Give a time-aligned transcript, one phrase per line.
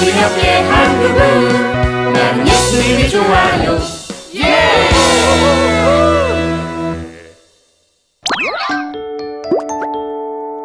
[0.00, 3.78] 항상 우리 옆에 한 그분 나는 예수님이 좋아요
[4.34, 4.88] 예!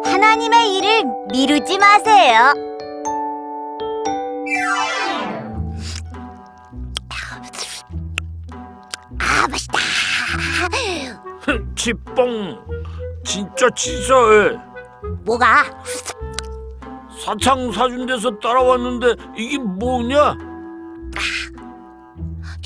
[0.04, 2.54] 하나님의 일을 미루지 마세요.
[9.18, 9.78] 아, 맛있다.
[11.74, 12.58] 치뽕
[13.24, 14.56] 진짜 치사해
[15.24, 15.64] 뭐가?
[17.30, 20.16] 사탕 사준 데서 따라왔는데 이게 뭐냐?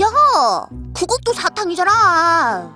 [0.03, 0.07] 야,
[0.95, 2.71] 그것도 사탕이잖아.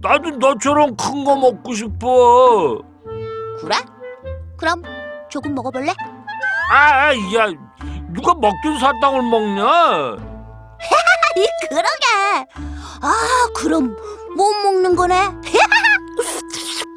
[0.00, 2.78] 나도 너처럼 큰 거 먹고 싶어
[3.60, 3.76] 그래?
[4.56, 4.82] 그럼
[5.28, 5.92] 조금 먹어볼래?
[6.70, 7.12] 아야
[8.10, 9.64] 누가 먹던 사탕을 먹냐?
[9.64, 12.46] 아이, 그러게.
[13.00, 13.96] 아, 그럼
[14.36, 15.26] 못 먹는 거네.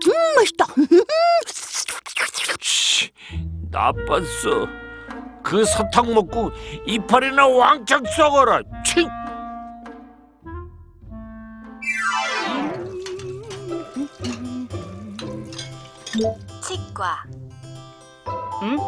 [0.07, 0.65] 음, 맛있다.
[2.61, 3.11] 치,
[3.71, 4.67] 나빴어
[5.43, 6.51] 그 사탕 먹고
[6.85, 9.07] 이빨이나 왕창 썩어라 치!
[16.61, 17.23] 치과.
[18.63, 18.79] 응?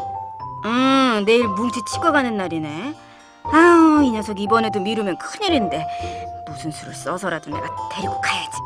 [0.66, 2.96] 음, 내일 뭉치 치과 가는 날이네.
[3.44, 5.86] 아우, 이 녀석 이번에도 미루면 큰일인데
[6.48, 8.58] 무슨 수를 써서라도 내가 데리고 가야지.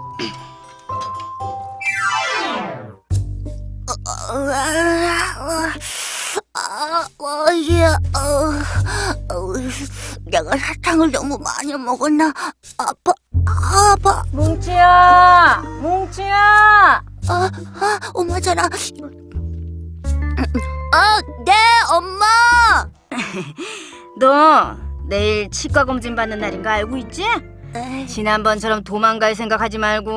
[4.34, 5.74] 아,
[7.20, 7.48] 어,
[9.34, 9.54] 어,
[10.26, 12.32] 내가 사탕을 너무 많이 먹었나?
[12.78, 13.12] 아파,
[13.46, 14.24] 아파.
[14.32, 17.04] 뭉치야, 뭉치야.
[17.28, 17.52] 아, 아,
[18.14, 18.64] 엄마잖아.
[20.94, 21.52] 아, 네,
[21.92, 22.26] 엄마.
[24.18, 24.78] 너
[25.10, 27.26] 내일 치과 검진 받는 날인 거 알고 있지?
[27.76, 30.14] 에이, 지난번처럼 도망갈 생각하지 말고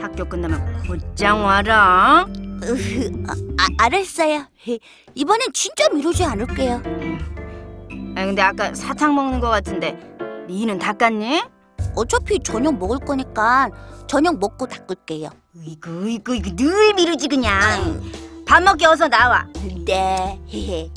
[0.00, 2.26] 학교 끝나면 곧장 와라.
[2.62, 4.46] 으흐, 아, 아, 알았어요.
[5.14, 6.82] 이번엔 진짜 미루지 않을게요.
[8.16, 9.98] 아 근데 아까 사탕 먹는 거 같은데
[10.48, 11.42] 니는 닦았니?
[11.94, 13.68] 어차피 저녁 먹을 거니까
[14.06, 15.30] 저녁 먹고 닦을게요.
[15.62, 18.02] 이구 이구 이구 늘 미루지 그냥.
[18.46, 19.46] 밥 먹기 어서 나와.
[19.84, 20.40] 네.
[20.52, 20.90] 헤헤.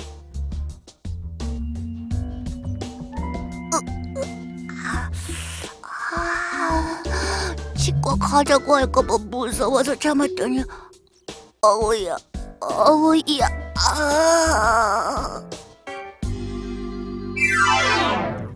[5.84, 7.04] 아,
[7.76, 10.64] 치과 가자고 할까봐 무서워서 참았더니
[11.62, 12.16] 어우야
[12.62, 13.48] 어우야
[13.92, 15.50] 아.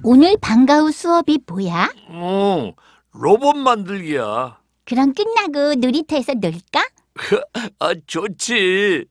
[0.03, 1.89] 오늘 방과후 수업이 뭐야?
[2.09, 2.71] 어
[3.11, 6.85] 로봇 만들기야 그럼 끝나고 놀이터에서 놀까?
[7.79, 9.05] 아 좋지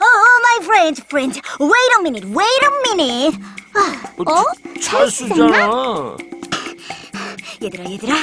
[0.00, 1.40] Oh my friend, friend.
[1.60, 3.38] Wait a minute, wait a minute.
[4.24, 4.44] 어?
[4.80, 6.16] 찰수잖아
[7.62, 8.14] 얘들아, 얘들아.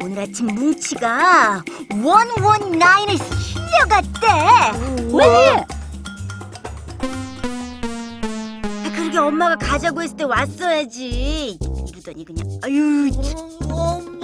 [0.00, 4.26] 오늘 아침 뭉치가 119을 실려갔대.
[5.12, 5.56] 왜?
[8.84, 11.58] 아, 그러게 엄마가 가자고 했을 때 왔어야지.
[11.92, 13.10] 이러더니 그냥 아유.
[13.10, 14.18] 참.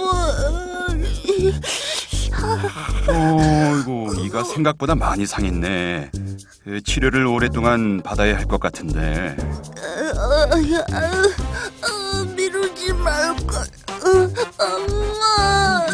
[3.07, 6.11] 어이구 이가 생각보다 많이 상했네.
[6.63, 9.35] 그 치료를 오랫동안 받아야 할 것 같은데.
[12.35, 13.65] 미루지 말걸
[14.59, 15.85] 엄마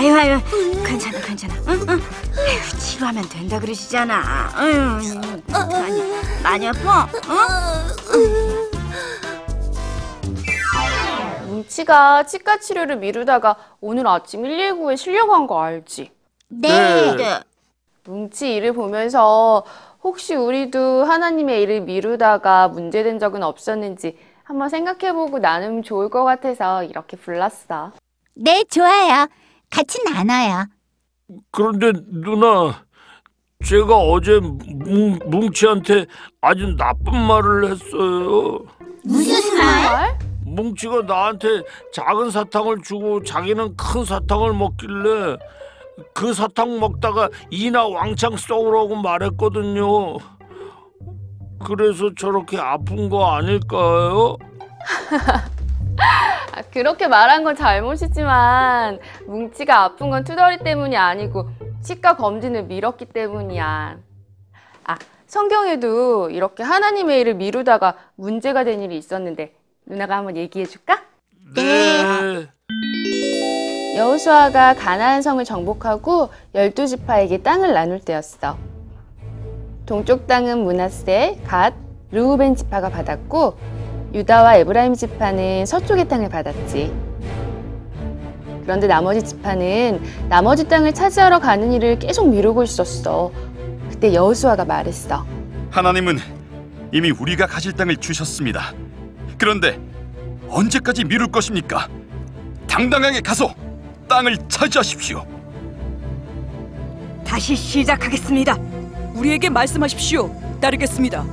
[0.00, 0.38] 아유 아유
[0.82, 1.54] 괜찮아 괜찮아.
[1.68, 2.00] 응, 응.
[2.38, 4.50] 아유 치료하면 된다 그러시잖아.
[4.54, 4.74] 아유
[5.52, 6.02] 많이
[6.42, 7.02] 많이 아파?
[7.02, 7.08] 어?
[11.48, 16.10] 뭉치가 치과 치료를 미루다가 오늘 아침 119에 실려간 거 알지?
[16.48, 17.14] 네.
[17.16, 17.40] 네.
[18.04, 19.66] 뭉치 일을 보면서
[20.02, 27.18] 혹시 우리도 하나님의 일을 미루다가 문제된 적은 없었는지 한번 생각해보고 나누면 좋을 것 같아서 이렇게
[27.18, 27.92] 불렀어.
[28.32, 29.28] 네, 좋아요.
[29.70, 30.66] 같이 나눠요.
[31.50, 32.84] 그런데 누나
[33.64, 36.06] 제가 어제 뭉, 뭉치한테
[36.40, 38.58] 아주 나쁜 말을 했어요
[39.04, 39.84] 무슨 말?
[39.84, 40.18] 말?
[40.44, 41.62] 뭉치가 나한테
[41.92, 45.36] 작은 사탕을 주고 자기는 큰 사탕을 먹길래
[46.14, 50.16] 그 사탕 먹다가 이나 왕창 썩으라고 말했거든요.
[51.64, 54.36] 그래서 저렇게 아픈 거 아닐까요?
[56.60, 61.48] 아, 그렇게 말한 건 잘못이지만 뭉치가 아픈 건 투덜이 때문이 아니고
[61.82, 63.96] 치과 검진을 미뤘기 때문이야.
[64.84, 64.96] 아,
[65.26, 69.54] 성경에도 이렇게 하나님의 일을 미루다가 문제가 된 일이 있었는데
[69.86, 71.00] 누나가 한번 얘기해 줄까?
[71.54, 72.46] 네.
[73.96, 78.56] 여호수아가 가나안 성을 정복하고 열두 지파에게 땅을 나눌 때였어.
[79.86, 81.74] 동쪽 땅은 문하세, 갓,
[82.12, 83.79] 르우벤 지파가 받았고
[84.12, 86.92] 유다와 에브라임 지파는 서쪽의 땅을 받았지.
[88.62, 93.32] 그런데 나머지 지파는 나머지 땅을 차지하러 가는 일을 계속 미루고 있었어.
[93.88, 95.24] 그때 여호수아가 말했어.
[95.70, 96.18] 하나님은
[96.92, 98.74] 이미 우리가 가질 땅을 주셨습니다.
[99.38, 99.78] 그런데
[100.48, 101.88] 언제까지 미룰 것입니까?
[102.66, 103.54] 당당하게 가서
[104.08, 105.24] 땅을 차지하십시오.
[107.24, 108.56] 다시 시작하겠습니다.
[109.14, 110.34] 우리에게 말씀하십시오.
[110.60, 111.24] 따르겠습니다.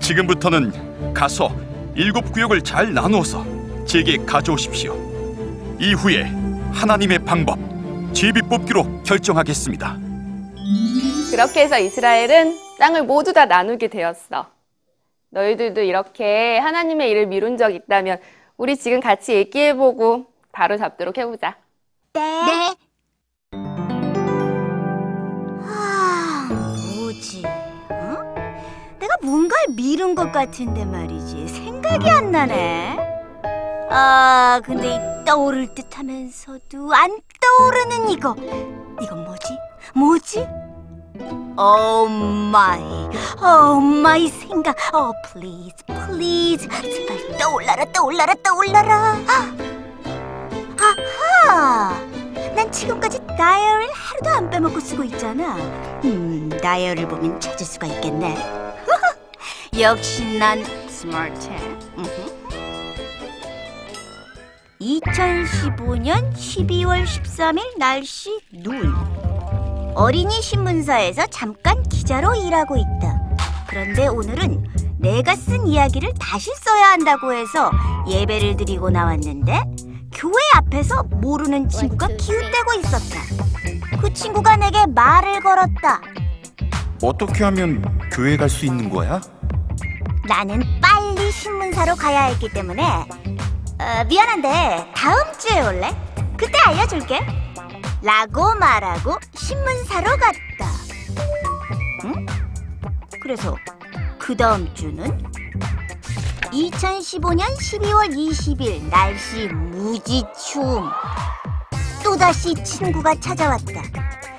[0.00, 1.50] 지금부터는 가서
[1.96, 3.44] 일곱 구역을 잘 나누어서
[3.86, 4.94] 제게 가져오십시오.
[5.80, 6.22] 이후에
[6.72, 7.58] 하나님의 방법
[8.12, 9.98] 제비 뽑기로 결정하겠습니다.
[11.30, 14.46] 그렇게 해서 이스라엘은 땅을 모두 다 나누게 되었어.
[15.30, 18.18] 너희들도 이렇게 하나님의 일을 미룬 적 있다면
[18.56, 21.56] 우리 지금 같이 얘기해보고 바로 잡도록 해보자.
[22.14, 22.74] 네.
[25.66, 27.42] 아, 뭐지?
[27.44, 28.34] 어?
[29.00, 31.63] 내가 뭔가를 미룬 것 같은데 말이지.
[31.84, 32.96] 생각이 안 나네.
[33.90, 38.34] 아, 근데 이 떠오를 듯 하면서도 안 떠오르는 이거.
[39.02, 39.44] 이건 뭐지?
[39.94, 40.48] 뭐지?
[41.56, 42.82] oh my,
[43.38, 44.76] oh my 생각.
[44.94, 46.66] 어, please, please.
[46.68, 49.18] 제발 떠올라라, 떠올라라, 떠올라라.
[49.28, 49.54] 아,
[51.46, 52.00] 아하!
[52.56, 55.56] 난 지금까지 다이어를 하루도 안 빼먹고 쓰고 있잖아.
[56.04, 58.36] 음, 다이어를 보면 찾을 수가 있겠네.
[59.78, 60.64] 역시 난
[61.04, 61.58] 스마트해.
[61.98, 62.34] 음흠.
[64.80, 68.94] 2015년 12월 13일 날씨 눈.
[69.94, 73.20] 어린이 신문사에서 잠깐 기자로 일하고 있다.
[73.68, 74.64] 그런데 오늘은
[74.98, 77.70] 내가 쓴 이야기를 다시 써야 한다고 해서
[78.08, 79.62] 예배를 드리고 나왔는데
[80.12, 83.20] 교회 앞에서 모르는 친구가 기웃대고 있었다.
[84.00, 86.00] 그 친구가 내게 말을 걸었다.
[87.02, 89.20] 어떻게 하면 교회 갈 수 있는 거야?
[90.26, 95.94] 나는 빨리 신문사로 가야 했기 때문에 어, 미안한데 다음 주에 올래?
[96.36, 97.20] 그때 알려줄게.
[98.02, 100.70] 라고 말하고 신문사로 갔다.
[102.04, 102.26] 응?
[103.20, 103.56] 그래서
[104.18, 105.22] 그 다음 주는
[106.52, 110.90] 2015년 12월 20일 날씨 무지 추움.
[112.02, 113.82] 또다시 친구가 찾아왔다.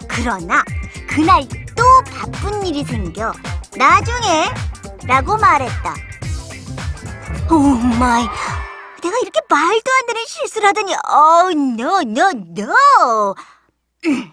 [0.08, 0.64] 그러나
[1.08, 1.44] 그날
[1.76, 3.34] 또 바쁜 일이 생겨
[3.78, 4.50] 나중에
[5.08, 5.94] 라고 말했다.
[7.52, 7.60] oh
[8.00, 8.24] my,
[9.02, 13.36] 내가 이렇게 말도 안 되는 실수를 하다니, 어, no, no.
[14.08, 14.32] 음,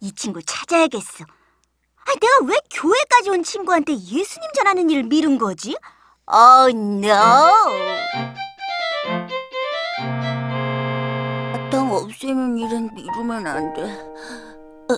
[0.00, 1.24] 이 친구 찾아야겠어.
[1.24, 5.74] 아, 내가 왜 교회까지 온 친구한테 예수님 전하는 일을 미룬 거지?
[6.26, 7.14] 어, no.
[11.70, 13.82] 땅 없애는 일은 미루면 안 돼.
[14.88, 14.94] 어,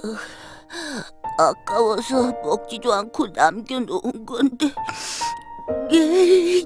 [1.39, 4.67] 아까워서 먹지도 않고 남겨놓은 건데.
[5.93, 6.63] 예,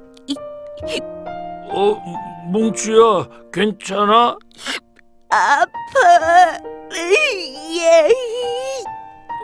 [1.71, 1.95] 어,
[2.47, 4.37] 뭉치야, 괜찮아?
[5.29, 6.59] 아파.
[6.95, 8.09] 예.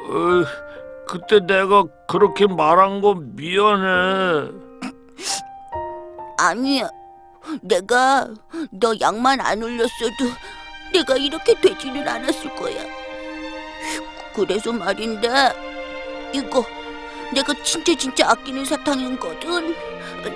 [0.09, 0.45] 어,
[1.07, 4.51] 그때 내가 그렇게 말한 거 미안해.
[6.39, 6.89] 아니야.
[7.63, 8.29] 내가
[8.71, 10.25] 너 약만 안 올렸어도
[10.93, 12.83] 내가 이렇게 되지는 않았을 거야.
[14.47, 15.29] 그래서 말인데
[16.33, 16.65] 이거
[17.35, 19.75] 내가 진짜 진짜 아끼는 사탕이거든.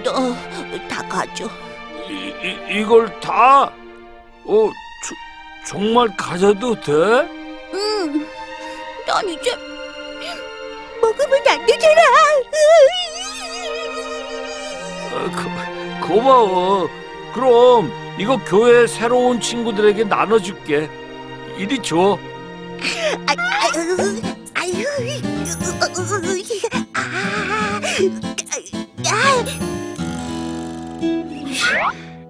[0.04, 0.34] 너
[0.88, 1.48] 다 가져.
[2.08, 3.64] 이, 이, 이걸 다?
[4.44, 4.70] 어,
[5.04, 5.14] 저,
[5.66, 6.92] 정말 가져도 돼?
[6.92, 8.26] 응.
[9.06, 9.56] 난 이제
[11.00, 12.00] 먹으면 안 되잖아.
[15.14, 15.30] 어,
[16.00, 16.88] 고, 고마워.
[17.34, 20.90] 그럼 이거 교회 새로운 친구들에게 나눠줄게.
[21.56, 22.18] 이리 줘.
[23.26, 23.34] 아,
[23.66, 24.20] 아유,
[24.54, 24.72] 아유,
[26.94, 27.80] 아,
[29.04, 29.42] 아,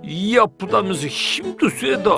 [0.05, 2.11] 이 아프다면서 힘도 세다.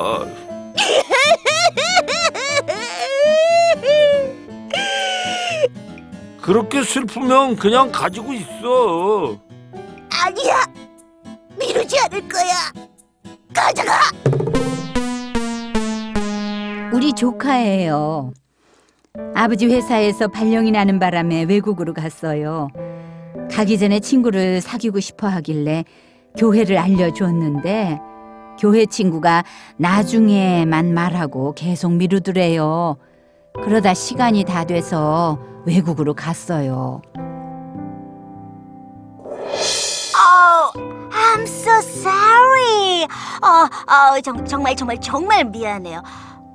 [6.40, 9.38] 그렇게 슬프면 그냥 가지고 있어.
[10.10, 10.66] 아니야.
[11.58, 12.70] 미루지 않을 거야.
[13.54, 14.24] 가져가.
[16.94, 18.32] 우리 조카예요.
[19.34, 22.68] 아버지 회사에서 발령이 나는 바람에 외국으로 갔어요.
[23.50, 25.84] 가기 전에 친구를 사귀고 싶어 하길래
[26.38, 27.98] 교회를 알려줬는데
[28.60, 29.42] 교회 친구가
[29.76, 32.96] 나중에만 말하고 계속 미루더래요.
[33.64, 37.02] 그러다 시간이 다 돼서 외국으로 갔어요.
[40.14, 40.72] Oh,
[41.10, 43.02] I'm so sorry.
[43.42, 46.00] 어, 어, 정, 정말 정말 정말 미안해요.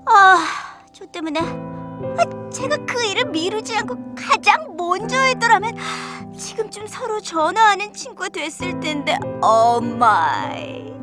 [0.05, 0.37] 아,
[0.91, 5.75] 저 때문에 아, 제가 그 일을 미루지 않고 가장 먼저 했더라면
[6.37, 9.17] 지금쯤 서로 전화하는 친구가 됐을 텐데.
[9.43, 10.93] oh my.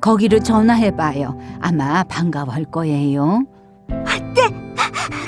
[0.00, 1.38] 거기로 전화해봐요.
[1.60, 3.42] 아마 반가워할 거예요.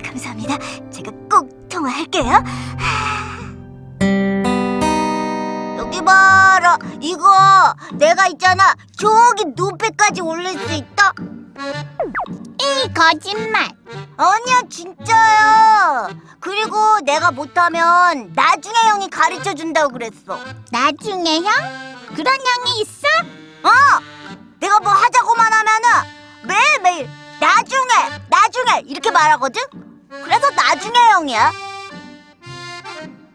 [0.04, 0.56] 감사합니다.
[0.90, 2.42] 제가 꼭 통화할게요.
[5.78, 6.78] 여기 봐라.
[7.00, 7.28] 이거
[7.94, 8.74] 내가 있잖아.
[8.96, 11.12] 저기 높이까지 올릴 수 있다.
[12.82, 13.68] 이 거짓말.
[14.16, 16.08] 아니야 진짜야.
[16.40, 20.38] 그리고 내가 못하면 나중에 형이 가르쳐 준다고 그랬어.
[20.70, 21.52] 나중에 형?
[22.14, 23.06] 그런 형이 있어?
[23.64, 23.70] 어.
[24.60, 25.88] 내가 뭐 하자고만 하면은
[26.44, 27.08] 매일매일
[27.38, 29.62] 나중에 나중에 이렇게 말하거든.
[30.24, 31.52] 그래서 나중에 형이야.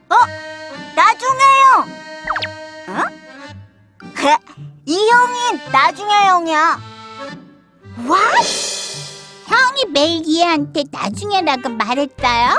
[0.10, 0.16] 어?
[0.96, 2.96] 나중에 형.
[2.98, 3.04] 어?
[4.16, 4.38] 그래,
[4.86, 6.80] 이 형이 나중에 형이야.
[8.08, 8.20] 와?
[9.56, 12.58] 형이 매일 얘한테 나중에라고 말했어요?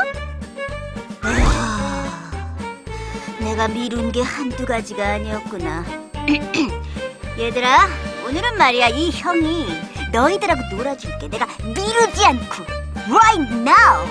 [3.40, 5.84] 내가 미룬 게 한두 가지가 아니었구나.
[7.38, 7.86] 얘들아,
[8.26, 9.66] 오늘은 말이야 이 형이
[10.10, 11.28] 너희들하고 놀아줄게.
[11.28, 12.64] 내가 미루지 않고
[13.10, 14.08] right now.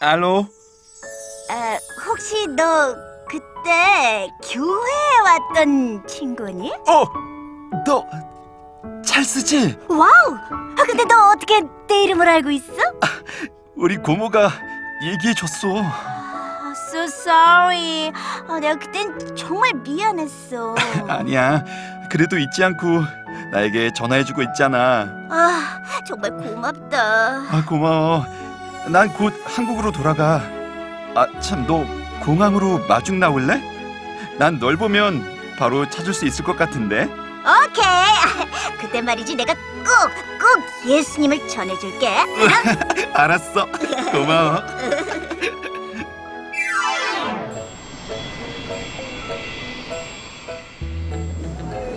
[0.00, 0.46] 알로?
[1.50, 2.94] 아, 혹시 너
[3.28, 6.72] 그때 교회에 왔던 친구니?
[6.88, 7.04] 어,
[7.84, 8.06] 너
[9.04, 9.76] 찰스지?
[9.88, 10.34] 와우!
[10.78, 12.72] 아, 근데 너 어떻게 내 이름을 알고 있어?
[13.76, 14.50] 우리 고모가
[15.02, 15.68] 얘기해줬어.
[15.82, 18.12] 아, so sorry.
[18.48, 20.74] 아, 내가 그땐 정말 미안했어.
[21.08, 21.64] 아니야.
[22.10, 22.86] 그래도 잊지 않고
[23.52, 25.08] 나에게 전화해주고 있잖아.
[25.30, 26.98] 아, 정말 고맙다.
[27.50, 28.24] 아 고마워.
[28.88, 30.40] 난 곧 한국으로 돌아가.
[31.16, 31.84] 아 참 너
[32.24, 33.60] 공항으로 마중 나올래?
[34.38, 35.24] 난 널 보면
[35.58, 37.04] 바로 찾을 수 있을 것 같은데.
[37.44, 38.76] 오케이.
[38.80, 42.08] 그때 말이지 내가 꼭, 꼭 예수님을 전해줄게.
[43.14, 43.66] 알았어.
[44.12, 44.62] 고마워.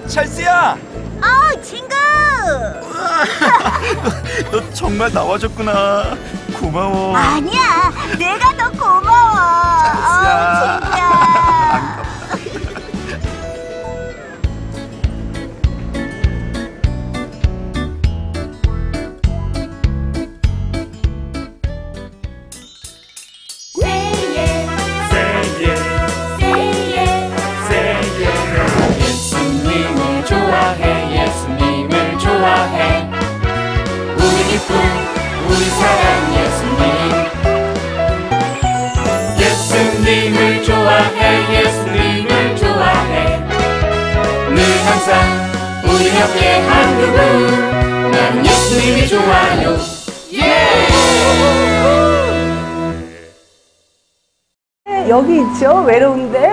[0.07, 0.75] 찰스야,
[1.21, 1.95] 어, 친구!
[4.51, 6.15] 너 정말 나와줬구나.
[6.59, 7.15] 고마워.
[7.15, 9.35] 아니야, 내가 더 고마워.
[9.83, 10.79] 찰스야.
[10.79, 11.98] 어, 친구야.
[46.17, 48.11] 옆에 한 그분.
[48.11, 49.77] 나는 예수님이 좋아요.
[55.07, 55.83] 여기 있죠?
[55.87, 56.47] 외로운데?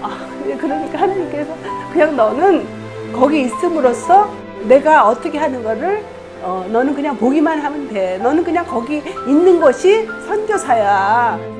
[0.00, 0.26] 아,
[0.58, 1.54] 그러니까 하나님께서
[1.92, 2.66] 그냥 너는
[3.12, 4.30] 거기 있음으로써
[4.66, 6.02] 내가 어떻게 하는 거를
[6.42, 8.16] 어, 너는 그냥 보기만 하면 돼.
[8.18, 11.59] 너는 그냥 거기 있는 것이 선교사야